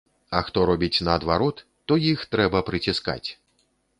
А 0.37 0.39
хто 0.45 0.63
робіць 0.69 1.03
наадварот, 1.07 1.61
то 1.91 1.99
іх 2.11 2.25
трэба 2.33 2.63
прыціскаць. 2.69 3.29